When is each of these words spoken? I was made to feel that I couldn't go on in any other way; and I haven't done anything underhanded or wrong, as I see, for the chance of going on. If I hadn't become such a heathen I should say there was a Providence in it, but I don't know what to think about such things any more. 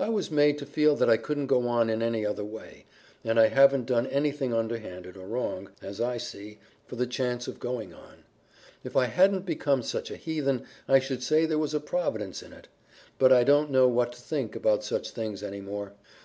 I 0.00 0.08
was 0.08 0.32
made 0.32 0.58
to 0.58 0.66
feel 0.66 0.96
that 0.96 1.08
I 1.08 1.16
couldn't 1.16 1.46
go 1.46 1.68
on 1.68 1.88
in 1.90 2.02
any 2.02 2.26
other 2.26 2.42
way; 2.42 2.86
and 3.24 3.38
I 3.38 3.46
haven't 3.46 3.86
done 3.86 4.04
anything 4.08 4.52
underhanded 4.52 5.16
or 5.16 5.28
wrong, 5.28 5.70
as 5.80 6.00
I 6.00 6.16
see, 6.16 6.58
for 6.88 6.96
the 6.96 7.06
chance 7.06 7.46
of 7.46 7.60
going 7.60 7.94
on. 7.94 8.24
If 8.82 8.96
I 8.96 9.04
hadn't 9.04 9.46
become 9.46 9.84
such 9.84 10.10
a 10.10 10.16
heathen 10.16 10.64
I 10.88 10.98
should 10.98 11.22
say 11.22 11.46
there 11.46 11.56
was 11.56 11.72
a 11.72 11.78
Providence 11.78 12.42
in 12.42 12.52
it, 12.52 12.66
but 13.16 13.32
I 13.32 13.44
don't 13.44 13.70
know 13.70 13.86
what 13.86 14.12
to 14.14 14.20
think 14.20 14.56
about 14.56 14.82
such 14.82 15.10
things 15.12 15.40
any 15.40 15.60
more. 15.60 15.92